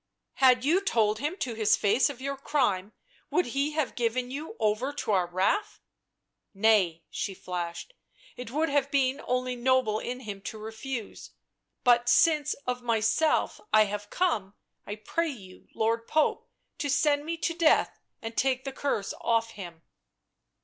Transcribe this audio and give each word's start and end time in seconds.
"Had 0.47 0.65
you 0.65 0.81
told 0.81 1.19
him 1.19 1.37
to 1.37 1.53
his 1.53 1.75
face 1.77 2.09
of 2.09 2.19
your 2.19 2.35
crime, 2.35 2.91
would 3.29 3.45
he 3.45 3.73
have 3.73 3.93
given 3.93 4.31
you 4.31 4.55
over 4.59 4.91
to 4.93 5.11
our 5.11 5.27
wrath?"" 5.27 5.79
Nay," 6.55 7.03
she 7.11 7.35
flashed." 7.35 7.93
It 8.35 8.49
would 8.49 8.67
have 8.67 8.89
been 8.89 9.21
only 9.27 9.55
noble 9.55 9.99
in 9.99 10.21
him 10.21 10.41
to 10.41 10.57
refuse; 10.57 11.33
but 11.83 12.09
since 12.09 12.55
of 12.65 12.81
myself 12.81 13.61
I 13.71 13.83
have 13.85 14.09
come, 14.09 14.55
I 14.87 14.95
pray 14.95 15.29
you, 15.29 15.67
Lord 15.75 16.07
Pope, 16.07 16.49
to 16.79 16.89
send 16.89 17.23
me 17.23 17.37
to 17.37 17.53
death 17.53 17.99
and 18.23 18.35
take 18.35 18.63
the 18.63 18.73
curse 18.73 19.13
off 19.21 19.51
him." 19.51 19.83